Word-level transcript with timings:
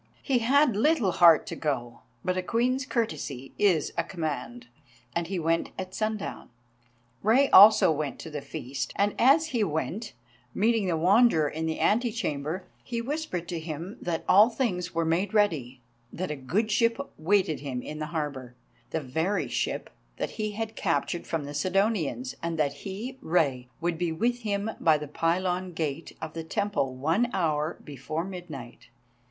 He 0.23 0.39
had 0.39 0.75
little 0.75 1.11
heart 1.11 1.45
to 1.45 1.55
go, 1.55 1.99
but 2.25 2.35
a 2.35 2.41
Queen's 2.41 2.87
courtesy 2.87 3.53
is 3.59 3.93
a 3.95 4.03
command, 4.03 4.65
and 5.15 5.27
he 5.27 5.37
went 5.37 5.69
at 5.77 5.93
sundown. 5.93 6.49
Rei 7.21 7.51
also 7.51 7.91
went 7.91 8.17
to 8.21 8.31
the 8.31 8.41
feast, 8.41 8.93
and 8.95 9.13
as 9.19 9.49
he 9.49 9.63
went, 9.63 10.13
meeting 10.55 10.87
the 10.87 10.97
Wanderer 10.97 11.47
in 11.47 11.67
the 11.67 11.77
ante 11.79 12.11
chamber, 12.11 12.63
he 12.83 12.99
whispered 12.99 13.47
to 13.49 13.59
him 13.59 13.99
that 14.01 14.23
all 14.27 14.49
things 14.49 14.95
were 14.95 15.05
made 15.05 15.35
ready, 15.35 15.81
that 16.11 16.31
a 16.31 16.35
good 16.35 16.71
ship 16.71 16.97
waited 17.19 17.59
him 17.59 17.83
in 17.83 17.99
the 17.99 18.07
harbour, 18.07 18.55
the 18.89 19.01
very 19.01 19.47
ship 19.47 19.87
that 20.17 20.31
he 20.31 20.53
had 20.53 20.75
captured 20.75 21.27
from 21.27 21.43
the 21.43 21.53
Sidonians, 21.53 22.33
and 22.41 22.57
that 22.57 22.73
he, 22.73 23.19
Rei, 23.21 23.67
would 23.79 23.99
be 23.99 24.11
with 24.11 24.39
him 24.39 24.71
by 24.79 24.97
the 24.97 25.07
pylon 25.07 25.73
gate 25.73 26.17
of 26.19 26.33
the 26.33 26.43
temple 26.43 26.95
one 26.95 27.29
hour 27.35 27.77
before 27.83 28.23
midnight. 28.23 28.87